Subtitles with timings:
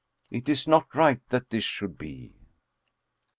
[0.31, 2.33] It is not right that this should be."